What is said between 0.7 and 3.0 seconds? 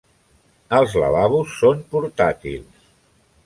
Els lavabos són portàtils.